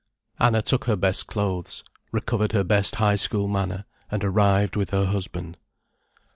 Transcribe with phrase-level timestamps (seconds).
[0.39, 5.05] Anna took her best clothes, recovered her best high school manner, and arrived with her
[5.05, 5.59] husband.